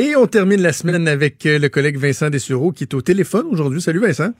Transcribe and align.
Et 0.00 0.14
on 0.14 0.26
termine 0.26 0.62
la 0.62 0.70
semaine 0.70 1.08
avec 1.08 1.44
euh, 1.44 1.58
le 1.58 1.68
collègue 1.68 1.96
Vincent 1.96 2.30
Dessureau 2.30 2.70
qui 2.70 2.84
est 2.84 2.94
au 2.94 3.00
téléphone 3.00 3.46
aujourd'hui. 3.50 3.80
Salut 3.80 3.98
Vincent. 3.98 4.30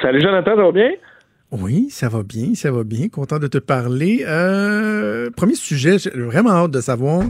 Salut 0.00 0.20
Jonathan, 0.20 0.54
ça 0.54 0.62
va 0.62 0.70
bien? 0.70 0.92
Oui, 1.50 1.86
ça 1.90 2.08
va 2.08 2.22
bien, 2.22 2.54
ça 2.54 2.70
va 2.70 2.84
bien. 2.84 3.08
Content 3.08 3.40
de 3.40 3.48
te 3.48 3.58
parler. 3.58 4.24
Euh, 4.24 5.28
premier 5.36 5.56
sujet, 5.56 5.98
j'ai 5.98 6.10
vraiment 6.10 6.50
hâte 6.50 6.70
de 6.70 6.80
savoir. 6.80 7.24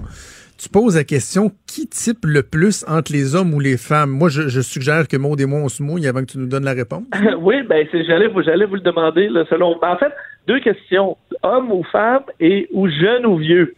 Tu 0.59 0.69
poses 0.69 0.97
la 0.97 1.05
question 1.05 1.51
qui 1.67 1.89
type 1.89 2.27
le 2.27 2.43
plus 2.43 2.85
entre 2.87 3.11
les 3.11 3.35
hommes 3.35 3.55
ou 3.55 3.59
les 3.59 3.79
femmes? 3.79 4.11
Moi, 4.11 4.29
je, 4.29 4.61
suggère 4.61 5.09
que 5.09 5.17
Maud 5.17 5.41
et 5.41 5.47
moi, 5.47 5.61
on 5.61 5.71
se 5.71 5.83
mouille 5.83 6.07
avant 6.07 6.21
que 6.21 6.33
tu 6.33 6.39
nous 6.39 6.49
donnes 6.49 6.67
la 6.67 6.75
réponse. 6.75 7.05
oui, 7.41 7.63
ben 7.63 7.87
j'allais 7.91 8.29
j'allais 8.45 8.67
vous 8.67 8.75
le 8.75 8.83
demander, 8.83 9.31
selon. 9.49 9.79
Ben, 9.81 9.93
en 9.93 9.97
fait, 9.97 10.13
deux 10.47 10.61
questions. 10.61 11.17
Homme 11.43 11.73
ou 11.73 11.83
femme 11.85 12.25
et 12.39 12.69
ou 12.75 12.87
jeune 12.91 13.25
ou 13.25 13.39
vieux? 13.39 13.75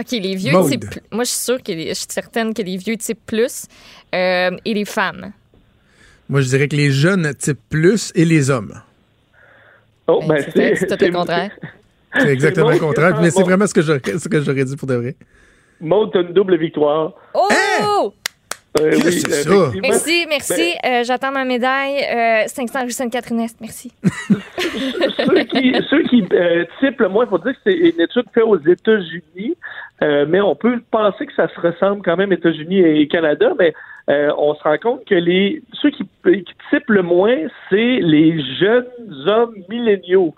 OK, 0.00 0.10
les 0.12 0.34
vieux 0.34 0.52
typent. 0.68 1.00
Moi, 1.10 1.24
je 1.24 1.30
suis 1.30 1.38
sûre 1.38 1.62
que 1.62 1.72
je 1.72 1.94
suis 1.94 2.06
certaine 2.08 2.54
que 2.54 2.62
les 2.62 2.76
vieux 2.76 2.96
typent 2.96 3.26
plus 3.26 3.66
euh, 4.14 4.50
et 4.64 4.74
les 4.74 4.84
femmes. 4.84 5.32
Moi, 6.28 6.40
je 6.40 6.48
dirais 6.48 6.68
que 6.68 6.76
les 6.76 6.90
jeunes 6.90 7.34
typent 7.34 7.68
plus 7.68 8.12
et 8.14 8.24
les 8.24 8.50
hommes. 8.50 8.80
Oh, 10.06 10.22
ben, 10.26 10.44
ben 10.54 10.76
c'est 10.76 10.86
tout 10.86 11.04
le 11.04 11.12
contraire. 11.12 11.50
C'est 12.18 12.28
exactement 12.28 12.70
le 12.70 12.78
contraire, 12.78 13.20
mais 13.20 13.30
c'est 13.30 13.42
vraiment 13.44 13.66
ce 13.66 13.74
que 13.74 13.82
j'aurais 13.82 14.64
dit 14.64 14.76
pour 14.76 14.88
de 14.88 14.94
vrai. 14.94 15.16
Maud, 15.80 16.10
une 16.14 16.32
double 16.32 16.56
victoire. 16.56 17.12
Oh! 17.34 17.48
Hein? 17.50 18.10
Euh, 18.80 18.90
merci, 19.82 20.26
merci. 20.28 20.74
Ben- 20.82 20.90
euh, 20.90 21.04
j'attends 21.04 21.30
ma 21.30 21.44
médaille. 21.44 22.02
Euh, 22.04 22.46
500 22.46 22.84
rue 22.84 22.90
Sainte-Catherine 22.90 23.46
Merci. 23.60 23.92
ceux 25.16 25.44
qui, 25.44 25.74
ceux 25.90 26.02
qui 26.04 26.24
euh, 26.32 26.64
typent 26.80 27.00
le 27.00 27.08
moins, 27.08 27.24
il 27.26 27.28
faut 27.28 27.38
dire 27.38 27.52
que 27.52 27.58
c'est 27.64 27.74
une 27.74 28.00
étude 28.00 28.24
faite 28.32 28.44
aux 28.44 28.58
États-Unis, 28.58 29.56
euh, 30.02 30.24
mais 30.26 30.40
on 30.40 30.54
peut 30.54 30.80
penser 30.90 31.26
que 31.26 31.34
ça 31.34 31.48
se 31.48 31.60
ressemble 31.60 32.02
quand 32.02 32.16
même 32.16 32.32
États-Unis 32.32 32.80
et 32.80 33.06
Canada, 33.08 33.52
mais 33.58 33.74
on 34.08 34.54
se 34.54 34.62
rend 34.62 34.78
compte 34.78 35.04
que 35.04 35.14
les 35.14 35.62
ceux 35.74 35.90
qui, 35.90 36.04
qui 36.24 36.54
typent 36.70 36.90
le 36.90 37.02
moins, 37.02 37.36
c'est 37.70 37.98
les 38.00 38.42
jeunes 38.58 38.86
hommes 39.26 39.54
milléniaux. 39.68 40.34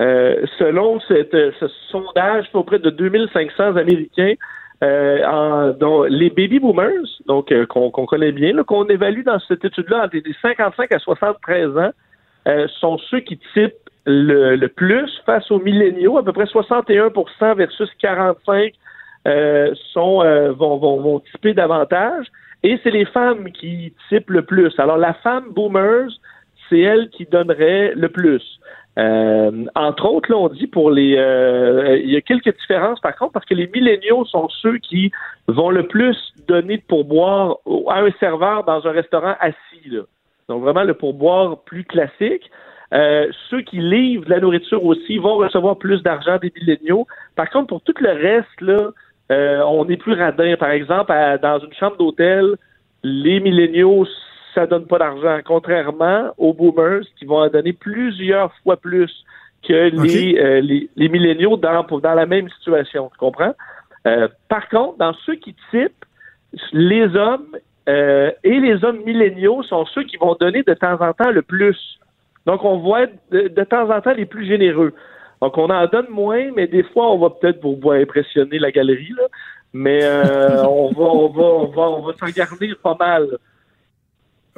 Euh, 0.00 0.46
selon 0.58 0.98
cette, 1.08 1.32
ce 1.32 1.68
sondage 1.90 2.46
auprès 2.54 2.78
de 2.78 2.88
2500 2.88 3.76
Américains, 3.76 4.32
euh, 4.82 5.22
en, 5.24 6.04
les 6.04 6.30
baby 6.30 6.58
boomers, 6.58 7.04
donc 7.26 7.52
euh, 7.52 7.66
qu'on 7.66 7.90
connaît 7.90 8.32
bien, 8.32 8.62
qu'on 8.64 8.86
évalue 8.86 9.24
dans 9.24 9.38
cette 9.40 9.62
étude-là 9.64 10.04
entre 10.04 10.16
les 10.16 10.34
55 10.40 10.92
à 10.92 10.98
73 10.98 11.76
ans, 11.76 11.90
euh, 12.48 12.66
sont 12.80 12.96
ceux 13.10 13.20
qui 13.20 13.38
typent 13.52 13.74
le, 14.06 14.56
le, 14.56 14.68
plus 14.68 15.10
face 15.26 15.50
aux 15.50 15.60
milléniaux, 15.60 16.16
à 16.16 16.24
peu 16.24 16.32
près 16.32 16.44
61% 16.44 17.56
versus 17.56 17.90
45 18.00 18.72
sont 19.92 20.24
vont, 20.56 20.78
vont, 20.78 21.00
vont 21.02 21.20
typer 21.20 21.52
davantage. 21.52 22.26
Et 22.62 22.80
c'est 22.82 22.90
les 22.90 23.04
femmes 23.04 23.52
qui 23.52 23.92
typent 24.08 24.30
le 24.30 24.42
plus. 24.42 24.72
Alors 24.78 24.96
la 24.96 25.12
femme 25.12 25.50
boomers, 25.50 26.08
c'est 26.70 26.80
elle 26.80 27.10
qui 27.10 27.26
donnerait 27.26 27.92
le 27.94 28.08
plus. 28.08 28.42
Euh, 28.98 29.66
entre 29.76 30.06
autres, 30.06 30.30
là, 30.30 30.36
on 30.36 30.48
dit 30.48 30.66
pour 30.66 30.90
les, 30.90 31.16
euh, 31.16 31.98
il 32.02 32.10
y 32.10 32.16
a 32.16 32.20
quelques 32.20 32.56
différences 32.58 33.00
par 33.00 33.14
contre 33.16 33.32
parce 33.32 33.46
que 33.46 33.54
les 33.54 33.68
milléniaux 33.68 34.24
sont 34.24 34.48
ceux 34.48 34.78
qui 34.78 35.12
vont 35.46 35.70
le 35.70 35.86
plus 35.86 36.16
donner 36.48 36.78
de 36.78 36.82
pourboire 36.82 37.56
à 37.88 38.00
un 38.00 38.10
serveur 38.18 38.64
dans 38.64 38.86
un 38.86 38.90
restaurant 38.90 39.34
assis. 39.40 39.88
Là. 39.88 40.02
Donc 40.48 40.62
vraiment 40.62 40.82
le 40.82 40.94
pourboire 40.94 41.58
plus 41.60 41.84
classique. 41.84 42.50
Euh, 42.92 43.28
ceux 43.48 43.62
qui 43.62 43.78
livrent 43.78 44.24
de 44.24 44.30
la 44.30 44.40
nourriture 44.40 44.84
aussi 44.84 45.18
vont 45.18 45.36
recevoir 45.36 45.78
plus 45.78 46.02
d'argent 46.02 46.38
des 46.38 46.52
milléniaux. 46.56 47.06
Par 47.36 47.48
contre, 47.48 47.68
pour 47.68 47.82
tout 47.82 47.94
le 48.00 48.10
reste, 48.10 48.60
là, 48.60 48.90
on 49.68 49.88
est 49.88 49.96
plus 49.96 50.14
radin. 50.14 50.56
Par 50.56 50.70
exemple, 50.70 51.12
dans 51.40 51.60
une 51.60 51.72
chambre 51.74 51.96
d'hôtel, 51.96 52.56
les 53.04 53.38
milléniaux 53.38 54.04
ça 54.54 54.66
donne 54.66 54.86
pas 54.86 54.98
d'argent, 54.98 55.38
contrairement 55.44 56.32
aux 56.38 56.52
boomers 56.52 57.02
qui 57.18 57.24
vont 57.24 57.38
en 57.38 57.48
donner 57.48 57.72
plusieurs 57.72 58.52
fois 58.62 58.76
plus 58.76 59.10
que 59.66 59.90
les, 59.90 60.38
euh, 60.38 60.60
les, 60.60 60.88
les, 60.96 61.08
milléniaux 61.08 61.56
dans, 61.56 61.82
dans 61.82 62.14
la 62.14 62.26
même 62.26 62.48
situation. 62.50 63.10
Tu 63.12 63.18
comprends? 63.18 63.54
Euh, 64.06 64.28
par 64.48 64.68
contre, 64.68 64.98
dans 64.98 65.12
ceux 65.26 65.34
qui 65.34 65.54
typent, 65.70 66.04
les 66.72 67.14
hommes 67.14 67.56
euh, 67.88 68.30
et 68.42 68.58
les 68.60 68.82
hommes 68.84 69.00
milléniaux 69.04 69.62
sont 69.62 69.84
ceux 69.86 70.04
qui 70.04 70.16
vont 70.16 70.34
donner 70.40 70.62
de 70.62 70.74
temps 70.74 71.00
en 71.00 71.12
temps 71.12 71.30
le 71.30 71.42
plus. 71.42 71.98
Donc, 72.46 72.64
on 72.64 72.78
voit 72.78 73.06
de, 73.30 73.48
de 73.48 73.64
temps 73.64 73.90
en 73.90 74.00
temps 74.00 74.14
les 74.14 74.24
plus 74.24 74.46
généreux. 74.46 74.94
Donc, 75.42 75.56
on 75.58 75.68
en 75.68 75.86
donne 75.86 76.08
moins, 76.08 76.50
mais 76.54 76.66
des 76.66 76.82
fois, 76.82 77.12
on 77.12 77.18
va 77.18 77.30
peut-être 77.30 77.60
vous 77.62 77.90
impressionner 77.90 78.58
la 78.58 78.70
galerie, 78.70 79.12
là. 79.16 79.24
Mais 79.72 80.00
on 80.66 80.90
va, 80.90 81.04
on 81.04 81.28
va, 81.28 81.42
on 81.42 81.66
va, 81.66 81.82
on 81.82 82.02
va 82.02 82.12
s'en 82.14 82.26
garder 82.34 82.72
pas 82.82 82.96
mal. 82.98 83.38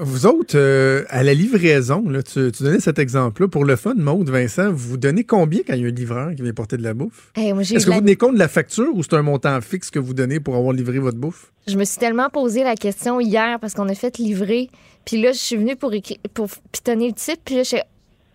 Vous 0.05 0.27
autres, 0.27 0.57
euh, 0.57 1.05
à 1.11 1.23
la 1.23 1.33
livraison, 1.33 2.09
là, 2.09 2.25
tu, 2.25 2.51
donnais 2.61 2.81
cet 2.81 2.99
exemple-là. 2.99 3.47
Pour 3.47 3.65
le 3.65 3.77
fun, 3.77 3.95
Maude, 3.95 4.31
Vincent, 4.31 4.73
vous 4.73 4.97
donnez 4.97 5.23
combien 5.23 5.61
quand 5.65 5.75
il 5.75 5.83
y 5.83 5.85
a 5.85 5.89
un 5.89 5.93
livreur 5.93 6.35
qui 6.35 6.43
vient 6.43 6.53
porter 6.53 6.77
de 6.77 6.83
la 6.83 6.93
bouffe? 6.93 7.31
Est-ce 7.37 7.87
que 7.87 7.93
vous 7.93 8.01
tenez 8.01 8.17
compte 8.17 8.35
de 8.35 8.39
la 8.41 8.49
facture 8.49 8.89
ou 8.95 9.05
c'est 9.05 9.15
un 9.15 9.23
montant 9.23 9.61
fixe 9.61 9.93
que 9.93 10.01
vous 10.01 10.13
donnez 10.13 10.41
pour 10.41 10.57
avoir 10.57 10.73
livré 10.73 10.99
votre 10.99 11.19
bouffe? 11.19 11.53
Je 11.69 11.77
me 11.77 11.85
suis 11.85 11.99
tellement 11.99 12.31
posé 12.31 12.65
la 12.65 12.75
question 12.75 13.21
hier 13.21 13.61
parce 13.61 13.75
qu'on 13.75 13.89
a 13.89 13.95
fait 13.95 14.19
livrer. 14.19 14.71
Puis 15.05 15.23
là, 15.23 15.31
je 15.31 15.39
suis 15.39 15.57
venue 15.57 15.77
pour, 15.77 15.93
pour 16.35 16.49
pitonner 16.73 17.07
le 17.07 17.15
titre. 17.15 17.41
Puis 17.45 17.55
là, 17.55 17.63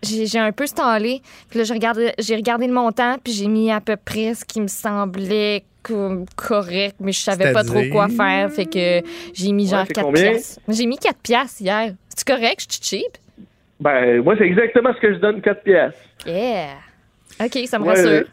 j'ai 0.02 0.38
un 0.38 0.52
peu 0.52 0.66
stallé. 0.66 1.20
Puis 1.50 1.58
là, 1.58 1.64
j'ai 1.66 1.74
regardé, 1.74 2.12
regardé 2.30 2.66
le 2.66 2.72
montant. 2.72 3.16
Puis 3.22 3.34
j'ai 3.34 3.46
mis 3.46 3.70
à 3.70 3.82
peu 3.82 3.96
près 4.02 4.34
ce 4.34 4.46
qui 4.46 4.62
me 4.62 4.68
semblait 4.68 5.64
correct, 6.36 6.96
mais 7.00 7.12
je 7.12 7.20
savais 7.20 7.52
pas 7.52 7.64
trop 7.64 7.82
quoi 7.90 8.08
faire. 8.08 8.50
Fait 8.50 8.66
que 8.66 9.06
j'ai 9.34 9.52
mis 9.52 9.68
genre 9.68 9.86
4 9.86 10.12
piastres. 10.12 10.60
J'ai 10.68 10.86
mis 10.86 10.98
4 10.98 11.18
piastres 11.22 11.60
hier. 11.60 11.92
C'est 12.08 12.26
correct? 12.26 12.66
Je 12.68 12.74
suis 12.74 12.98
cheap? 12.98 13.18
Ben, 13.80 14.22
moi, 14.22 14.34
c'est 14.36 14.44
exactement 14.44 14.92
ce 14.94 15.00
que 15.00 15.14
je 15.14 15.18
donne 15.18 15.40
4 15.40 15.62
piastres. 15.62 16.00
Yeah. 16.26 16.74
OK, 17.40 17.58
ça 17.66 17.78
me 17.78 17.84
rassure. 17.84 18.26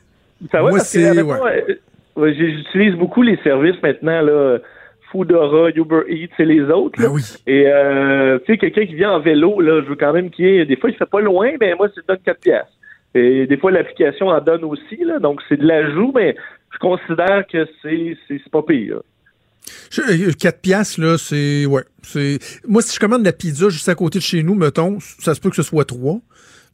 Ça 0.51 0.61
va, 0.61 0.69
moi, 0.69 0.79
c'est... 0.79 1.13
J'utilise 2.17 2.95
beaucoup 2.95 3.21
les 3.21 3.37
services 3.43 3.81
maintenant, 3.83 4.21
là. 4.21 4.57
Foodora, 5.11 5.69
Uber 5.69 6.01
Eats 6.09 6.33
et 6.39 6.45
les 6.45 6.61
autres. 6.63 6.99
Oui. 7.07 7.21
Et 7.45 7.67
euh, 7.67 8.39
tu 8.39 8.53
sais, 8.53 8.57
quelqu'un 8.57 8.85
qui 8.85 8.95
vient 8.95 9.11
en 9.11 9.19
vélo, 9.19 9.61
là, 9.61 9.81
je 9.83 9.89
veux 9.89 9.95
quand 9.95 10.13
même 10.13 10.29
qu'il 10.29 10.45
y 10.45 10.57
ait. 10.57 10.65
Des 10.65 10.75
fois, 10.75 10.89
il 10.89 10.95
fait 10.95 11.05
pas 11.05 11.21
loin, 11.21 11.51
mais 11.59 11.75
moi, 11.75 11.87
je 11.95 12.01
donne 12.07 12.17
4 12.25 12.39
piastres. 12.39 12.71
Et 13.13 13.47
des 13.47 13.57
fois, 13.57 13.71
l'application 13.71 14.27
en 14.27 14.41
donne 14.41 14.65
aussi, 14.65 14.97
là, 14.97 15.19
donc 15.19 15.41
c'est 15.47 15.57
de 15.57 15.65
l'ajout, 15.65 16.11
mais 16.13 16.35
je 16.75 16.79
considère 16.79 17.45
que 17.47 17.67
c'est, 17.81 18.17
c'est, 18.27 18.49
pas 18.51 18.61
pire? 18.61 19.01
4 19.91 20.09
euh, 20.09 20.51
piastres, 20.61 21.01
là, 21.01 21.17
c'est. 21.17 21.65
Ouais. 21.65 21.83
C'est. 22.03 22.39
Moi, 22.67 22.81
si 22.81 22.95
je 22.95 22.99
commande 22.99 23.25
la 23.25 23.33
pizza 23.33 23.69
juste 23.69 23.89
à 23.89 23.95
côté 23.95 24.19
de 24.19 24.23
chez 24.23 24.43
nous, 24.43 24.55
mettons, 24.55 24.99
ça 24.99 25.33
se 25.33 25.41
peut 25.41 25.49
que 25.49 25.55
ce 25.55 25.63
soit 25.63 25.85
3. 25.85 26.19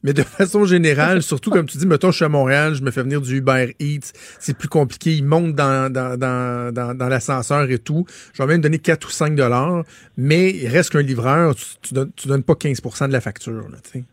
Mais 0.04 0.12
de 0.12 0.22
façon 0.22 0.64
générale, 0.64 1.22
surtout 1.22 1.50
comme 1.50 1.66
tu 1.66 1.78
dis, 1.78 1.86
mettons, 1.86 2.10
je 2.10 2.16
suis 2.16 2.24
à 2.24 2.28
Montréal, 2.28 2.74
je 2.74 2.82
me 2.82 2.90
fais 2.90 3.02
venir 3.02 3.20
du 3.20 3.38
Uber 3.38 3.74
Eats, 3.78 4.12
c'est 4.40 4.58
plus 4.58 4.68
compliqué, 4.68 5.12
ils 5.12 5.24
montent 5.24 5.54
dans, 5.54 5.92
dans, 5.92 6.18
dans, 6.18 6.96
dans, 6.96 7.08
l'ascenseur 7.08 7.70
et 7.70 7.78
tout. 7.78 8.04
Je 8.34 8.42
vais 8.42 8.48
même 8.48 8.60
donner 8.60 8.78
4 8.78 9.06
ou 9.06 9.10
5 9.10 9.36
dollars, 9.36 9.84
mais 10.16 10.50
il 10.50 10.66
reste 10.66 10.90
qu'un 10.90 11.02
livreur, 11.02 11.54
tu, 11.54 11.64
tu, 11.82 11.94
donnes, 11.94 12.10
donnes 12.26 12.42
pas 12.42 12.54
15% 12.54 13.06
de 13.06 13.12
la 13.12 13.20
facture, 13.20 13.68
là, 13.70 13.78
tu 13.84 14.00
sais. 14.00 14.04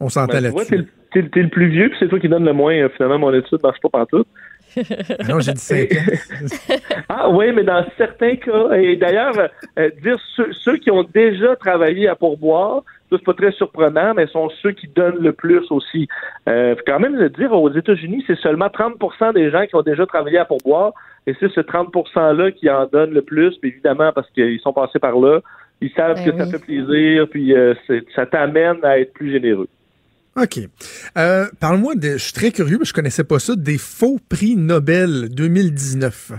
On 0.00 0.08
s'entend 0.08 0.34
ben, 0.34 0.44
là-dessus. 0.44 0.86
T'es, 1.12 1.20
es, 1.20 1.42
le 1.42 1.48
plus 1.48 1.68
vieux, 1.68 1.88
puis 1.88 1.96
c'est 1.98 2.08
toi 2.08 2.20
qui 2.20 2.28
donne 2.28 2.44
le 2.44 2.52
moins, 2.52 2.74
euh, 2.74 2.88
finalement, 2.96 3.18
mon 3.18 3.34
étude 3.34 3.58
marche 3.62 3.80
pas 3.80 3.88
partout. 3.88 4.24
Ah 4.76 5.24
non, 5.28 5.40
j'ai 5.40 5.52
dit 5.52 5.60
5 5.60 5.88
ah 7.08 7.30
oui, 7.30 7.52
mais 7.52 7.64
dans 7.64 7.84
certains 7.96 8.36
cas, 8.36 8.72
et 8.72 8.96
d'ailleurs, 8.96 9.34
euh, 9.78 9.90
dire 10.02 10.18
ceux, 10.52 10.76
qui 10.76 10.90
ont 10.90 11.02
déjà 11.02 11.56
travaillé 11.56 12.08
à 12.08 12.14
pourboire, 12.14 12.82
c'est 13.10 13.24
pas 13.24 13.34
très 13.34 13.52
surprenant, 13.52 14.14
mais 14.14 14.26
sont 14.26 14.50
ceux 14.62 14.72
qui 14.72 14.88
donnent 14.88 15.22
le 15.22 15.32
plus 15.32 15.64
aussi. 15.70 16.08
Euh, 16.48 16.76
faut 16.76 16.82
quand 16.86 17.00
même 17.00 17.16
le 17.16 17.30
dire, 17.30 17.52
aux 17.52 17.70
États-Unis, 17.70 18.24
c'est 18.26 18.38
seulement 18.38 18.66
30% 18.66 19.32
des 19.32 19.50
gens 19.50 19.66
qui 19.66 19.74
ont 19.76 19.82
déjà 19.82 20.06
travaillé 20.06 20.38
à 20.38 20.44
pourboire, 20.44 20.92
et 21.26 21.34
c'est 21.40 21.50
ce 21.52 21.60
30 21.60 21.92
%-là 21.92 22.50
qui 22.52 22.68
en 22.70 22.86
donne 22.86 23.10
le 23.10 23.22
plus, 23.22 23.56
puis 23.58 23.70
évidemment, 23.70 24.12
parce 24.12 24.30
qu'ils 24.30 24.60
sont 24.60 24.72
passés 24.72 24.98
par 24.98 25.18
là, 25.18 25.40
ils 25.80 25.90
savent 25.92 26.16
ben 26.16 26.32
que 26.32 26.36
ça 26.36 26.46
fait 26.46 26.64
plaisir, 26.64 27.28
puis 27.30 27.54
euh, 27.54 27.74
ça 28.14 28.26
t'amène 28.26 28.84
à 28.84 28.98
être 28.98 29.12
plus 29.12 29.30
généreux. 29.30 29.68
OK. 30.42 30.58
Euh, 31.16 31.46
Parle-moi 31.60 31.94
de. 31.94 32.12
Je 32.12 32.18
suis 32.18 32.32
très 32.32 32.50
curieux, 32.50 32.78
mais 32.78 32.84
je 32.84 32.92
connaissais 32.92 33.24
pas 33.24 33.38
ça, 33.38 33.54
des 33.56 33.78
faux 33.78 34.18
prix 34.28 34.56
Nobel 34.56 35.28
2019. 35.30 36.32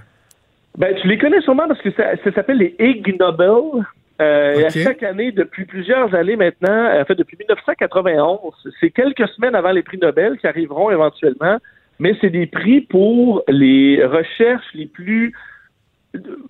Ben, 0.77 0.95
tu 1.01 1.07
les 1.07 1.17
connais 1.17 1.41
sûrement 1.41 1.67
parce 1.67 1.81
que 1.81 1.91
ça, 1.91 2.15
s'appelle 2.33 2.57
les 2.57 2.75
Ig 2.79 3.19
Nobel. 3.19 3.85
Euh, 4.21 4.69
Chaque 4.69 5.03
année, 5.03 5.31
depuis 5.31 5.65
plusieurs 5.65 6.13
années 6.13 6.35
maintenant, 6.35 6.99
en 6.99 7.05
fait 7.05 7.15
depuis 7.15 7.37
1991, 7.37 8.39
c'est 8.79 8.91
quelques 8.91 9.27
semaines 9.29 9.55
avant 9.55 9.71
les 9.71 9.81
prix 9.81 9.97
Nobel 9.97 10.37
qui 10.37 10.47
arriveront 10.47 10.91
éventuellement, 10.91 11.57
mais 11.99 12.15
c'est 12.19 12.29
des 12.29 12.45
prix 12.45 12.81
pour 12.81 13.43
les 13.47 14.03
recherches 14.05 14.67
les 14.73 14.87
plus 14.87 15.33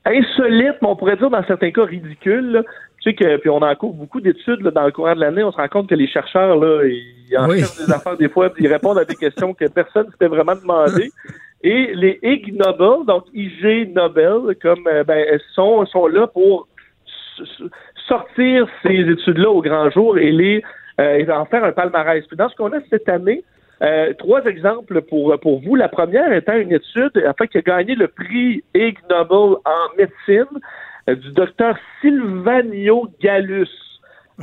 insolites, 0.06 0.78
mais 0.82 0.88
on 0.88 0.96
pourrait 0.96 1.18
dire 1.18 1.30
dans 1.30 1.44
certains 1.46 1.72
cas 1.72 1.84
ridicules. 1.84 2.64
Tu 3.02 3.12
sais 3.12 3.16
que, 3.16 3.38
puis 3.38 3.50
on 3.50 3.62
en 3.62 3.76
couvre 3.76 3.94
beaucoup 3.94 4.20
d'études 4.20 4.62
dans 4.62 4.86
le 4.86 4.92
courant 4.92 5.16
de 5.16 5.22
l'année, 5.22 5.44
on 5.44 5.52
se 5.52 5.58
rend 5.58 5.68
compte 5.70 5.88
que 5.88 5.96
les 5.96 6.08
chercheurs, 6.08 6.58
là, 6.58 6.84
ils 6.84 7.38
en 7.38 7.48
des 7.48 7.92
affaires 7.92 8.18
des 8.18 8.30
fois, 8.30 8.50
ils 8.60 8.68
répondent 8.68 8.98
à 8.98 9.06
des 9.06 9.16
questions 9.16 9.54
que 9.54 9.66
personne 9.70 10.08
ne 10.08 10.12
s'était 10.12 10.28
vraiment 10.28 10.56
demandé. 10.56 11.12
Et 11.62 11.94
les 11.94 12.20
Ig 12.24 12.54
Nobel, 12.54 13.06
donc 13.06 13.26
IG 13.34 13.94
Nobel, 13.94 14.56
comme 14.62 14.88
euh, 14.88 15.04
ben, 15.04 15.40
sont, 15.54 15.86
sont 15.86 16.08
là 16.08 16.28
pour 16.28 16.68
sortir 18.08 18.68
ces 18.84 19.00
études-là 19.10 19.50
au 19.50 19.62
grand 19.62 19.90
jour 19.90 20.18
et 20.18 20.32
les 20.32 20.64
euh, 21.00 21.26
en 21.32 21.46
faire 21.46 21.64
un 21.64 21.72
palmarès. 21.72 22.26
Puis 22.28 22.38
dans 22.38 22.50
ce 22.50 22.56
qu'on 22.56 22.72
a 22.74 22.80
cette 22.90 23.08
année, 23.08 23.44
euh, 23.82 24.14
trois 24.18 24.44
exemples 24.46 25.02
pour, 25.02 25.38
pour 25.40 25.62
vous. 25.62 25.76
La 25.76 25.88
première 25.88 26.32
étant 26.34 26.56
une 26.56 26.74
étude 26.74 27.12
fait, 27.38 27.48
qui 27.48 27.58
a 27.58 27.62
gagné 27.62 27.96
le 27.96 28.08
prix 28.10 28.64
Ig 28.76 28.98
Nobel 29.10 29.58
en 29.66 29.98
médecine 29.98 30.60
du 31.16 31.32
docteur 31.32 31.76
Silvanio 32.02 33.10
Gallus, 33.22 33.70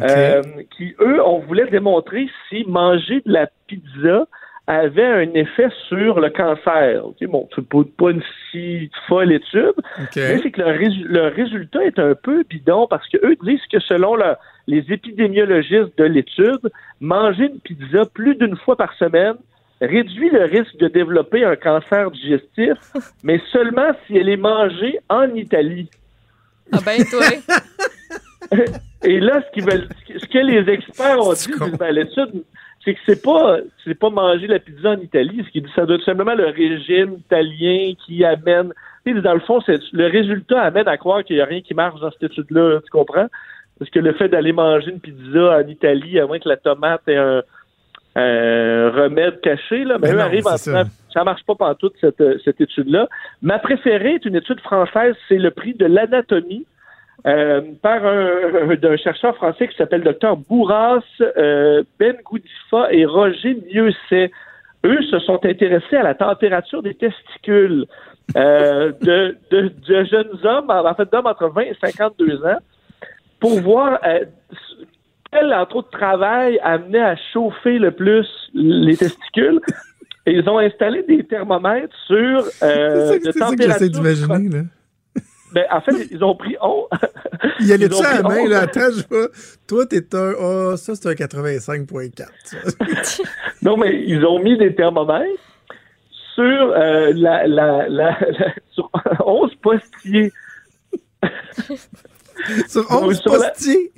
euh, 0.00 0.42
qui, 0.76 0.94
eux, 1.00 1.24
on 1.24 1.38
voulait 1.40 1.66
démontrer 1.66 2.28
si 2.48 2.64
manger 2.66 3.22
de 3.24 3.32
la 3.32 3.48
pizza 3.66 4.26
avait 4.66 5.06
un 5.06 5.32
effet 5.34 5.68
sur 5.88 6.20
le 6.20 6.28
cancer. 6.30 7.02
bon, 7.22 7.48
c'est 7.54 7.68
pas, 7.68 7.78
pas 7.96 8.10
une 8.10 8.22
si 8.50 8.90
folle 9.06 9.32
étude, 9.32 9.74
mais 10.16 10.40
c'est 10.42 10.50
que 10.50 10.60
le, 10.60 11.28
résultat 11.28 11.84
est 11.84 11.98
un 11.98 12.14
peu 12.14 12.42
bidon 12.48 12.86
parce 12.88 13.08
que 13.08 13.18
eux 13.24 13.36
disent 13.42 13.64
que 13.70 13.78
selon 13.80 14.16
les 14.66 14.84
épidémiologistes 14.92 15.96
de 15.96 16.04
l'étude, 16.04 16.70
manger 17.00 17.44
une 17.44 17.60
pizza 17.60 18.04
plus 18.12 18.34
d'une 18.34 18.56
fois 18.56 18.76
par 18.76 18.92
semaine 18.94 19.36
réduit 19.80 20.30
le 20.30 20.44
risque 20.44 20.76
de 20.78 20.88
développer 20.88 21.44
un 21.44 21.56
cancer 21.56 22.10
digestif, 22.10 22.78
mais 23.22 23.40
seulement 23.52 23.92
si 24.06 24.16
elle 24.16 24.28
est 24.28 24.36
mangée 24.36 24.98
en 25.08 25.32
Italie. 25.34 25.90
Ah 26.72 26.78
ben 26.84 27.04
toi. 27.04 27.24
Et 29.04 29.20
là, 29.20 29.42
ce, 29.54 29.60
veulent, 29.60 29.88
ce 30.08 30.26
que 30.26 30.38
les 30.38 30.72
experts 30.72 31.18
ont 31.20 31.32
dit, 31.32 31.76
ben, 31.78 31.92
l'étude 31.92 32.44
c'est 32.84 32.94
que 32.94 33.00
c'est 33.04 33.22
pas 33.22 33.58
c'est 33.84 33.98
pas 33.98 34.10
manger 34.10 34.46
la 34.46 34.60
pizza 34.60 34.90
en 34.90 35.00
Italie, 35.00 35.44
ce 35.44 35.50
qui 35.50 35.64
ça 35.74 35.84
doit 35.84 35.96
être 35.96 36.04
simplement 36.04 36.34
le 36.34 36.46
régime 36.46 37.14
italien 37.14 37.92
qui 38.06 38.24
amène 38.24 38.72
dans 39.14 39.34
le 39.34 39.40
fond, 39.40 39.60
c'est 39.64 39.80
le 39.92 40.06
résultat 40.06 40.62
amène 40.62 40.88
à 40.88 40.96
croire 40.96 41.22
qu'il 41.24 41.36
n'y 41.36 41.42
a 41.42 41.46
rien 41.46 41.60
qui 41.60 41.74
marche 41.74 42.00
dans 42.00 42.10
cette 42.10 42.30
étude-là, 42.30 42.80
tu 42.84 42.90
comprends? 42.90 43.26
Parce 43.78 43.90
que 43.90 43.98
le 43.98 44.12
fait 44.14 44.28
d'aller 44.28 44.52
manger 44.52 44.90
une 44.90 45.00
pizza 45.00 45.58
en 45.58 45.68
Italie, 45.68 46.18
à 46.18 46.26
moins 46.26 46.38
que 46.38 46.48
la 46.48 46.56
tomate 46.56 47.06
ait 47.06 47.16
un, 47.16 47.42
remède 48.16 49.40
caché, 49.40 49.84
là, 49.84 49.98
mais, 50.00 50.12
eux 50.12 50.20
arrivent 50.20 50.46
en 50.46 50.56
ça. 50.56 50.84
ça 51.12 51.24
marche 51.24 51.44
pas 51.44 51.54
pendant 51.54 51.76
cette, 52.00 52.22
cette 52.44 52.60
étude-là. 52.60 53.08
Ma 53.42 53.58
préférée 53.58 54.14
est 54.14 54.24
une 54.24 54.36
étude 54.36 54.60
française, 54.60 55.14
c'est 55.28 55.38
le 55.38 55.50
prix 55.50 55.74
de 55.74 55.86
l'anatomie 55.86 56.66
euh, 57.26 57.60
par 57.82 58.06
un, 58.06 58.76
d'un 58.76 58.96
chercheur 58.96 59.34
français 59.34 59.66
qui 59.66 59.76
s'appelle 59.76 60.02
Dr 60.02 60.36
Bourras, 60.36 61.00
euh, 61.20 61.82
Ben 61.98 62.14
Goudifa 62.24 62.92
et 62.92 63.04
Roger 63.04 63.56
Mieuxet. 63.72 64.30
Eux 64.84 65.02
se 65.10 65.18
sont 65.20 65.44
intéressés 65.44 65.96
à 65.96 66.04
la 66.04 66.14
température 66.14 66.84
des 66.84 66.94
testicules 66.94 67.86
euh, 68.36 68.92
de, 69.00 69.36
de, 69.50 69.72
de, 69.88 70.04
jeunes 70.04 70.38
hommes, 70.44 70.70
en 70.70 70.94
fait 70.94 71.10
d'hommes 71.10 71.26
entre 71.26 71.48
20 71.48 71.62
et 71.62 71.76
52 71.80 72.46
ans, 72.46 72.58
pour 73.40 73.60
voir 73.60 73.98
quel, 75.36 75.52
entre 75.52 75.76
autres, 75.76 75.90
travail 75.90 76.58
amenait 76.62 77.02
à 77.02 77.16
chauffer 77.32 77.78
le 77.78 77.90
plus 77.90 78.26
les 78.54 78.96
testicules. 78.96 79.60
Et 80.26 80.32
ils 80.32 80.48
ont 80.48 80.58
installé 80.58 81.02
des 81.04 81.24
thermomètres 81.24 81.94
sur 82.06 82.44
euh, 82.62 83.18
de 83.18 83.38
température. 83.38 83.90
d'imaginer, 83.90 84.48
là. 84.48 84.62
Ben, 85.52 85.64
en 85.70 85.80
fait, 85.80 86.08
ils 86.10 86.24
ont 86.24 86.34
pris 86.34 86.56
on. 86.60 86.88
Il 87.60 87.66
y 87.66 87.72
a 87.72 87.76
les 87.76 87.88
ça 87.88 88.10
à 88.10 88.22
la 88.22 88.28
main, 88.28 88.48
là. 88.48 88.62
Attends, 88.62 88.90
je 88.90 89.06
vois. 89.08 89.28
Toi, 89.68 89.86
t'es 89.86 90.02
un. 90.14 90.32
Oh, 90.38 90.76
ça, 90.76 90.96
c'est 90.96 91.08
un 91.08 91.12
85.4. 91.12 93.22
non, 93.62 93.76
mais 93.76 94.02
ils 94.04 94.24
ont 94.26 94.40
mis 94.40 94.58
des 94.58 94.74
thermomètres 94.74 95.40
sur, 96.34 96.42
euh, 96.42 97.12
la, 97.14 97.46
la, 97.46 97.88
la, 97.88 98.18
sur 98.72 98.90
11 99.24 99.54
postiers. 99.62 100.32
sur 102.68 102.90
11 102.90 103.22
postiers? 103.22 103.92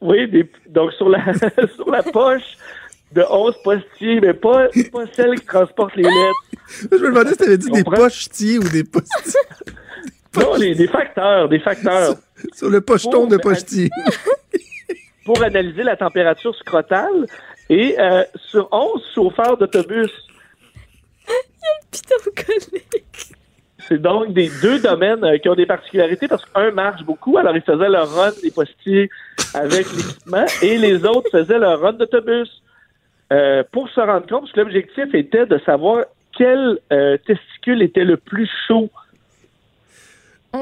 Oui, 0.00 0.28
des... 0.28 0.50
donc 0.68 0.92
sur 0.92 1.08
la, 1.08 1.22
sur 1.74 1.90
la 1.90 2.02
poche 2.02 2.56
de 3.12 3.22
11 3.28 3.54
postiers, 3.64 4.20
mais 4.20 4.34
pas, 4.34 4.68
pas 4.92 5.04
celle 5.14 5.38
qui 5.38 5.46
transporte 5.46 5.96
les 5.96 6.04
lettres. 6.04 6.44
Je 6.90 6.96
me 6.96 7.08
demandais 7.08 7.30
si 7.30 7.36
t'avais 7.36 7.58
dit 7.58 7.70
des 7.70 7.84
pochetiers 7.84 8.58
ou 8.58 8.68
des 8.68 8.84
postiers. 8.84 9.40
Non, 10.36 10.54
les, 10.54 10.76
des 10.76 10.86
facteurs, 10.86 11.48
des 11.48 11.58
facteurs. 11.58 12.14
Sur, 12.54 12.70
le 12.70 12.80
pocheton 12.80 13.26
de 13.26 13.36
pochetier. 13.36 13.90
pour 15.24 15.42
analyser 15.42 15.82
la 15.82 15.96
température 15.96 16.54
scrotale 16.54 17.26
et 17.68 17.98
euh, 17.98 18.22
sur 18.36 18.68
11 18.70 19.02
chauffeurs 19.14 19.56
d'autobus. 19.56 20.10
Il 21.26 21.32
y 21.32 21.66
a 21.66 21.72
le 21.74 21.86
piton 21.90 22.14
collé. 22.36 22.84
C'est 23.90 24.00
donc 24.00 24.32
des 24.32 24.50
deux 24.62 24.78
domaines 24.78 25.24
euh, 25.24 25.38
qui 25.38 25.48
ont 25.48 25.54
des 25.54 25.66
particularités 25.66 26.28
parce 26.28 26.44
qu'un 26.44 26.70
marche 26.70 27.02
beaucoup, 27.02 27.36
alors 27.38 27.56
ils 27.56 27.62
faisaient 27.62 27.88
leur 27.88 28.08
run 28.08 28.30
des 28.42 28.50
postiers 28.50 29.10
avec 29.52 29.86
l'équipement 29.92 30.46
et 30.62 30.78
les 30.78 31.04
autres 31.04 31.28
faisaient 31.30 31.58
leur 31.58 31.80
run 31.80 31.94
d'autobus. 31.94 32.62
Euh, 33.32 33.62
pour 33.70 33.88
se 33.88 34.00
rendre 34.00 34.26
compte, 34.26 34.40
parce 34.40 34.52
que 34.52 34.60
l'objectif 34.60 35.14
était 35.14 35.46
de 35.46 35.58
savoir 35.64 36.04
quel 36.36 36.78
testicule 37.26 37.82
était 37.82 38.04
le 38.04 38.16
plus 38.16 38.48
chaud 38.66 38.90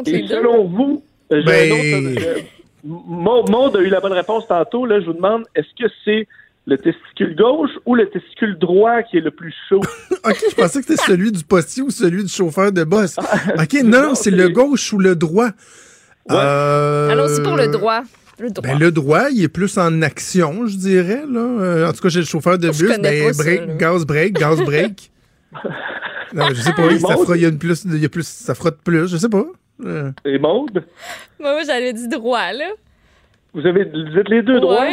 et 0.06 0.26
selon 0.26 0.64
vous, 0.64 1.02
j'ai 1.30 1.42
ben... 1.42 1.72
un 1.72 2.12
autre. 2.12 2.26
Euh, 2.26 2.40
Maud 2.84 3.76
a 3.76 3.80
eu 3.80 3.88
la 3.88 4.00
bonne 4.00 4.12
réponse 4.12 4.46
tantôt. 4.46 4.86
Là, 4.86 5.00
je 5.00 5.06
vous 5.06 5.12
demande, 5.12 5.44
est-ce 5.54 5.68
que 5.82 5.92
c'est 6.04 6.26
le 6.68 6.76
testicule 6.76 7.34
gauche 7.34 7.70
ou 7.86 7.94
le 7.94 8.08
testicule 8.10 8.58
droit 8.58 9.02
qui 9.02 9.16
est 9.16 9.22
le 9.22 9.30
plus 9.30 9.54
chaud? 9.68 9.80
OK, 10.24 10.38
je 10.50 10.54
pensais 10.54 10.80
que 10.80 10.86
c'était 10.86 11.02
celui 11.02 11.32
du 11.32 11.42
postier 11.42 11.82
ou 11.82 11.90
celui 11.90 12.22
du 12.22 12.28
chauffeur 12.28 12.70
de 12.72 12.84
boss. 12.84 13.16
Ah, 13.18 13.62
OK, 13.62 13.82
non, 13.84 14.14
c'est 14.14 14.30
le 14.30 14.50
gauche 14.50 14.92
ou 14.92 14.98
le 14.98 15.16
droit. 15.16 15.48
Euh... 16.30 17.08
Allons-y 17.08 17.42
pour 17.42 17.56
le 17.56 17.68
droit. 17.68 18.02
Le 18.38 18.50
droit. 18.50 18.68
Ben, 18.68 18.78
le 18.78 18.92
droit, 18.92 19.30
il 19.30 19.42
est 19.42 19.48
plus 19.48 19.78
en 19.78 20.02
action, 20.02 20.66
je 20.66 20.76
dirais. 20.76 21.24
Là. 21.28 21.40
Euh, 21.40 21.88
en 21.88 21.92
tout 21.92 22.02
cas, 22.02 22.10
j'ai 22.10 22.20
le 22.20 22.26
chauffeur 22.26 22.58
de 22.58 22.68
bus. 22.68 23.00
Ben, 23.00 23.32
break, 23.32 23.78
gaz 23.78 24.04
break, 24.04 24.34
gaz 24.34 24.60
break. 24.60 25.10
non, 26.34 26.48
je 26.50 26.60
sais 26.60 26.74
pas, 26.74 26.90
ça, 26.98 27.14
frotte, 27.14 27.30
il 27.34 27.42
y 27.42 27.46
a 27.46 27.50
plus, 27.50 27.84
il 27.86 27.96
y 27.96 28.04
a 28.04 28.08
plus, 28.10 28.28
ça 28.28 28.54
frotte 28.54 28.78
plus, 28.84 29.08
je 29.08 29.16
sais 29.16 29.30
pas. 29.30 29.46
Et 30.26 30.38
Maude? 30.38 30.84
Moi, 31.40 31.62
j'avais 31.66 31.94
dit 31.94 32.08
droit, 32.08 32.52
là. 32.52 32.68
Vous, 33.54 33.66
avez, 33.66 33.84
vous 33.84 34.18
êtes 34.18 34.28
les 34.28 34.42
deux 34.42 34.60
droits? 34.60 34.86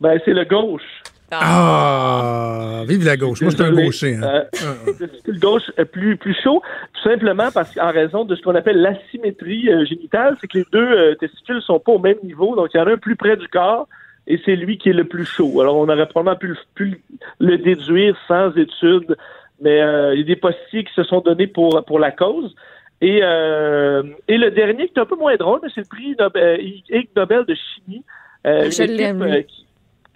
Ben, 0.00 0.18
c'est 0.24 0.32
le 0.32 0.44
gauche. 0.44 0.82
Ah, 1.30 2.84
vive 2.88 3.04
la 3.04 3.16
gauche. 3.16 3.42
Moi, 3.42 3.50
je 3.50 3.56
suis 3.56 3.64
un 3.64 3.72
gaucher. 3.72 4.16
Hein. 4.16 4.44
Euh, 4.62 5.06
le 5.26 5.38
gauche 5.38 5.70
est 5.76 5.84
plus, 5.84 6.16
plus 6.16 6.34
chaud, 6.42 6.62
tout 6.94 7.02
simplement 7.02 7.50
parce 7.52 7.74
qu'en 7.74 7.92
raison 7.92 8.24
de 8.24 8.34
ce 8.34 8.40
qu'on 8.40 8.54
appelle 8.54 8.80
l'asymétrie 8.80 9.68
euh, 9.68 9.84
génitale, 9.84 10.38
c'est 10.40 10.46
que 10.46 10.58
les 10.58 10.64
deux 10.72 10.78
euh, 10.78 11.14
testicules 11.16 11.60
sont 11.60 11.80
pas 11.80 11.92
au 11.92 11.98
même 11.98 12.16
niveau, 12.22 12.56
donc 12.56 12.70
il 12.72 12.78
y 12.78 12.80
en 12.80 12.86
a 12.86 12.92
un 12.92 12.96
plus 12.96 13.16
près 13.16 13.36
du 13.36 13.46
corps 13.48 13.88
et 14.26 14.40
c'est 14.46 14.56
lui 14.56 14.78
qui 14.78 14.88
est 14.88 14.94
le 14.94 15.04
plus 15.04 15.26
chaud. 15.26 15.60
Alors, 15.60 15.76
on 15.76 15.88
aurait 15.88 16.08
probablement 16.08 16.38
pu, 16.38 16.56
pu 16.74 17.02
le 17.40 17.58
déduire 17.58 18.16
sans 18.26 18.50
étude, 18.56 19.14
mais 19.60 19.78
il 20.14 20.18
y 20.18 20.22
a 20.22 20.24
des 20.24 20.36
postiers 20.36 20.84
qui 20.84 20.94
se 20.94 21.02
sont 21.02 21.20
donnés 21.20 21.46
pour, 21.46 21.84
pour 21.84 21.98
la 21.98 22.10
cause. 22.10 22.54
Et, 23.00 23.20
euh, 23.22 24.02
et 24.26 24.38
le 24.38 24.50
dernier, 24.50 24.88
qui 24.88 24.94
est 24.96 25.00
un 25.00 25.06
peu 25.06 25.16
moins 25.16 25.36
drôle, 25.36 25.60
c'est 25.74 25.82
le 25.82 25.86
prix 25.86 26.16
Nobel, 26.18 26.60
euh, 26.92 27.02
Nobel 27.16 27.44
de 27.44 27.54
chimie. 27.54 28.02
Euh, 28.46 28.70
une 28.70 28.90
équipe 28.90 29.22
euh, 29.22 29.42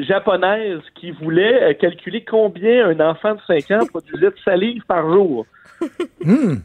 japonaise 0.03 0.81
qui 0.95 1.11
voulait 1.11 1.63
euh, 1.63 1.75
calculer 1.75 2.25
combien 2.25 2.89
un 2.89 3.01
enfant 3.01 3.35
de 3.35 3.41
5 3.47 3.71
ans 3.71 3.87
produisait 3.87 4.31
de 4.31 4.37
salive 4.45 4.83
par 4.87 5.11
jour. 5.11 5.47
Hmm. 6.25 6.59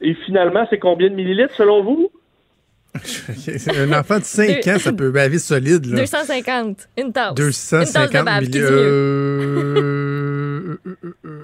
et 0.00 0.14
finalement, 0.26 0.66
c'est 0.70 0.78
combien 0.78 1.10
de 1.10 1.14
millilitres 1.14 1.54
selon 1.54 1.82
vous? 1.82 2.10
un 3.76 3.92
enfant 3.92 4.18
de 4.18 4.24
5 4.24 4.66
ans, 4.66 4.78
ça 4.78 4.92
peut 4.92 5.10
baver 5.10 5.38
solide. 5.38 5.86
Là. 5.86 6.00
250, 6.00 6.88
une 6.96 7.12
tasse. 7.12 7.34
250 7.34 8.40
millilitres. 8.40 8.72
Euh... 10.70 10.76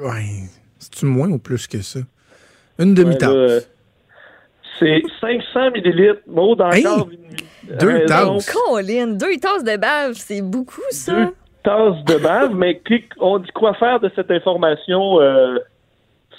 ouais. 0.02 0.48
C'est-tu 0.78 1.06
moins 1.06 1.28
ou 1.30 1.38
plus 1.38 1.66
que 1.66 1.80
ça? 1.80 2.00
Une 2.78 2.94
demi-tasse. 2.94 3.68
C'est 4.78 5.02
500 5.20 5.70
millilitres. 5.72 6.20
Maud, 6.26 6.60
encore 6.60 7.08
Deux 7.80 8.04
tasses. 8.06 8.50
Colin, 8.50 9.06
deux 9.08 9.36
tasses 9.40 9.64
de 9.64 9.76
bave, 9.76 10.14
c'est 10.14 10.42
beaucoup, 10.42 10.82
ça. 10.90 11.14
Deux 11.14 11.34
tasses 11.62 12.04
de 12.04 12.16
bave, 12.16 12.54
mais 12.54 12.80
on 13.20 13.38
dit 13.38 13.50
quoi 13.54 13.74
faire 13.74 14.00
de 14.00 14.10
cette 14.14 14.30
information? 14.30 15.20
Euh, 15.20 15.58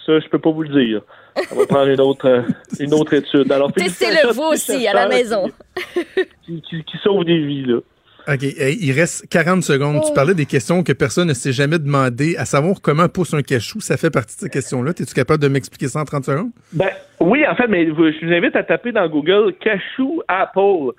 ça, 0.05 0.19
je 0.19 0.27
peux 0.29 0.39
pas 0.39 0.51
vous 0.51 0.63
le 0.63 0.85
dire. 0.85 1.01
On 1.51 1.55
va 1.55 1.65
prendre 1.65 1.89
une 1.89 2.01
autre, 2.01 2.27
euh, 2.27 2.41
une 2.79 2.93
autre 2.93 3.13
étude. 3.13 3.51
Alors, 3.51 3.71
Testez-le 3.73 4.31
vous 4.33 4.43
aussi, 4.53 4.87
à 4.87 4.93
la 4.93 5.07
maison. 5.07 5.51
Qui, 6.45 6.61
qui, 6.61 6.83
qui 6.83 6.97
sauve 7.03 7.25
des 7.25 7.39
vies, 7.39 7.65
là. 7.65 7.79
OK. 8.27 8.43
il 8.43 8.91
reste 8.91 9.27
40 9.29 9.63
secondes. 9.63 10.01
Tu 10.01 10.09
oh. 10.11 10.13
parlais 10.13 10.33
des 10.33 10.45
questions 10.45 10.83
que 10.83 10.93
personne 10.93 11.27
ne 11.27 11.33
s'est 11.33 11.51
jamais 11.51 11.79
demandé, 11.79 12.35
à 12.37 12.45
savoir 12.45 12.81
comment 12.81 13.07
pousse 13.07 13.33
un 13.33 13.41
cachou. 13.41 13.79
Ça 13.79 13.97
fait 13.97 14.09
partie 14.09 14.35
de 14.35 14.41
ces 14.41 14.49
questions-là. 14.49 14.91
Es-tu 14.91 15.13
capable 15.13 15.41
de 15.41 15.47
m'expliquer 15.47 15.87
ça 15.87 16.01
en 16.01 16.05
30 16.05 16.25
secondes? 16.25 16.51
Ben, 16.73 16.89
oui, 17.19 17.45
en 17.47 17.55
fait, 17.55 17.67
mais 17.67 17.85
je 17.85 17.91
vous 17.91 18.33
invite 18.33 18.55
à 18.55 18.63
taper 18.63 18.91
dans 18.91 19.07
Google 19.07 19.53
cachou 19.59 20.21
Apple. 20.27 20.93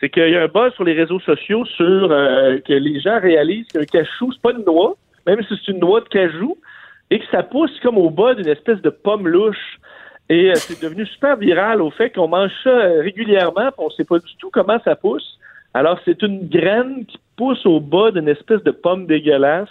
C'est 0.00 0.08
qu'il 0.08 0.30
y 0.30 0.36
a 0.36 0.42
un 0.42 0.48
buzz 0.48 0.72
sur 0.74 0.84
les 0.84 0.92
réseaux 0.92 1.20
sociaux 1.20 1.64
sur 1.64 2.12
euh, 2.12 2.58
que 2.60 2.72
les 2.72 3.00
gens 3.00 3.18
réalisent 3.20 3.66
qu'un 3.68 3.84
cachou, 3.84 4.32
c'est 4.32 4.40
pas 4.40 4.52
une 4.52 4.64
noix, 4.64 4.96
même 5.26 5.42
si 5.42 5.54
c'est 5.64 5.72
une 5.72 5.80
noix 5.80 6.00
de 6.00 6.08
cajou, 6.08 6.56
et 7.10 7.18
que 7.18 7.24
ça 7.32 7.42
pousse 7.42 7.72
comme 7.80 7.98
au 7.98 8.10
bas 8.10 8.34
d'une 8.34 8.48
espèce 8.48 8.80
de 8.80 8.90
pomme 8.90 9.26
louche. 9.26 9.78
Et 10.28 10.50
euh, 10.50 10.54
c'est 10.54 10.80
devenu 10.80 11.04
super 11.06 11.36
viral 11.36 11.82
au 11.82 11.90
fait 11.90 12.10
qu'on 12.10 12.28
mange 12.28 12.52
ça 12.62 12.70
euh, 12.70 13.00
régulièrement, 13.00 13.70
on 13.78 13.86
ne 13.86 13.90
sait 13.90 14.04
pas 14.04 14.18
du 14.18 14.36
tout 14.38 14.50
comment 14.52 14.78
ça 14.84 14.94
pousse. 14.94 15.38
Alors, 15.74 15.98
c'est 16.04 16.22
une 16.22 16.48
graine 16.48 17.04
qui 17.06 17.18
pousse 17.36 17.64
au 17.66 17.80
bas 17.80 18.10
d'une 18.10 18.28
espèce 18.28 18.62
de 18.62 18.70
pomme 18.70 19.06
dégueulasse. 19.06 19.68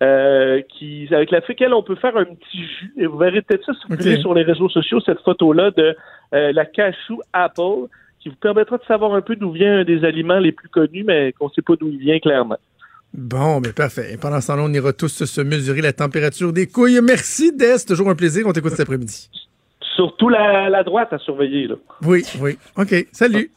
Euh, 0.00 0.62
qui, 0.68 1.08
avec 1.10 1.32
laquelle 1.32 1.74
on 1.74 1.82
peut 1.82 1.96
faire 1.96 2.16
un 2.16 2.24
petit 2.24 2.58
jus. 2.58 2.92
Et 2.98 3.06
vous 3.06 3.18
verrez 3.18 3.42
peut-être 3.42 3.64
ça 3.64 3.72
si 3.72 3.80
vous 3.88 3.94
okay. 3.94 4.20
sur 4.20 4.32
les 4.32 4.44
réseaux 4.44 4.68
sociaux, 4.68 5.00
cette 5.00 5.18
photo-là 5.22 5.72
de 5.72 5.96
la 6.30 6.64
cashew 6.66 7.18
apple, 7.32 7.88
qui 8.20 8.28
vous 8.28 8.36
permettra 8.36 8.78
de 8.78 8.84
savoir 8.84 9.14
un 9.14 9.22
peu 9.22 9.34
d'où 9.34 9.50
vient 9.50 9.80
un 9.80 9.84
des 9.84 10.04
aliments 10.04 10.38
les 10.38 10.52
plus 10.52 10.68
connus, 10.68 11.02
mais 11.04 11.32
qu'on 11.32 11.46
ne 11.46 11.50
sait 11.50 11.62
pas 11.62 11.74
d'où 11.74 11.88
il 11.88 11.98
vient 11.98 12.20
clairement. 12.20 12.58
Bon, 13.14 13.60
mais 13.60 13.72
parfait. 13.72 14.12
Et 14.12 14.16
pendant 14.18 14.40
ce 14.40 14.48
temps-là, 14.48 14.62
on 14.64 14.72
ira 14.72 14.92
tous 14.92 15.24
se 15.24 15.40
mesurer 15.40 15.80
la 15.80 15.92
température 15.92 16.52
des 16.52 16.66
couilles. 16.66 17.00
Merci, 17.02 17.52
Des. 17.56 17.76
Toujours 17.86 18.10
un 18.10 18.14
plaisir. 18.14 18.46
On 18.46 18.52
t'écoute 18.52 18.72
cet 18.72 18.80
après-midi. 18.80 19.30
Surtout 19.96 20.28
la, 20.28 20.68
la 20.68 20.84
droite 20.84 21.12
à 21.12 21.18
surveiller. 21.18 21.66
Là. 21.66 21.76
Oui, 22.02 22.22
oui. 22.40 22.58
OK. 22.76 23.06
Salut. 23.12 23.50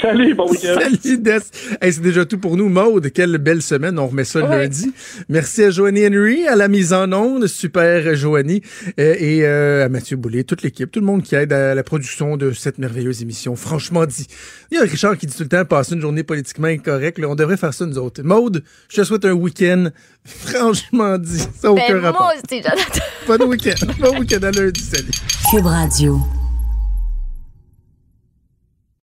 Salut, 0.00 0.34
bon 0.34 0.48
week-end. 0.50 0.78
Salut, 0.80 1.18
Des. 1.18 1.38
Hey, 1.80 1.92
c'est 1.92 2.00
déjà 2.00 2.24
tout 2.24 2.38
pour 2.38 2.56
nous. 2.56 2.68
Maude, 2.68 3.10
quelle 3.12 3.38
belle 3.38 3.62
semaine. 3.62 3.98
On 3.98 4.06
remet 4.08 4.24
ça 4.24 4.40
le 4.40 4.48
lundi. 4.48 4.92
Merci 5.28 5.64
à 5.64 5.70
Joanie 5.70 6.06
Henry, 6.06 6.46
à 6.46 6.56
la 6.56 6.68
mise 6.68 6.92
en 6.92 7.12
onde. 7.12 7.46
Super, 7.46 8.14
Joanie. 8.14 8.62
Euh, 8.98 9.14
et 9.18 9.44
euh, 9.44 9.84
à 9.84 9.88
Mathieu 9.88 10.16
Boulay, 10.16 10.44
toute 10.44 10.62
l'équipe, 10.62 10.90
tout 10.90 11.00
le 11.00 11.06
monde 11.06 11.22
qui 11.22 11.34
aide 11.34 11.52
à 11.52 11.74
la 11.74 11.82
production 11.82 12.36
de 12.36 12.52
cette 12.52 12.78
merveilleuse 12.78 13.22
émission. 13.22 13.54
Franchement 13.54 14.06
dit. 14.06 14.26
Il 14.70 14.78
y 14.78 14.80
a 14.80 14.82
Richard 14.82 15.18
qui 15.18 15.26
dit 15.26 15.36
tout 15.36 15.42
le 15.42 15.48
temps, 15.48 15.64
passer 15.64 15.94
une 15.94 16.00
journée 16.00 16.22
politiquement 16.22 16.68
incorrecte. 16.68 17.18
Là, 17.18 17.28
on 17.28 17.34
devrait 17.34 17.56
faire 17.56 17.74
ça 17.74 17.86
nous 17.86 17.98
autres. 17.98 18.22
Maude, 18.22 18.64
je 18.88 18.96
te 18.96 19.04
souhaite 19.04 19.24
un 19.24 19.32
week-end. 19.32 19.88
Franchement 20.24 21.18
dit. 21.18 21.38
Ça 21.38 21.68
n'a 21.68 21.72
aucun 21.72 21.94
ben, 21.94 22.00
rapport. 22.00 22.22
Moi 22.22 22.34
aussi, 22.34 22.62
Jonathan. 22.62 23.04
Pas 23.26 23.38
de 23.38 23.44
week-end. 23.44 23.86
Pas 24.00 24.10
de 24.10 24.18
week-end 24.18 24.42
à 24.42 24.50
lundi. 24.50 24.80
Salut. 24.80 25.10
Cube 25.50 25.66
Radio. 25.66 26.18